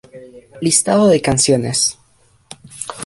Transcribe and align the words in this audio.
Listado 0.61 1.05
de 1.09 1.21
canciones 1.21 1.99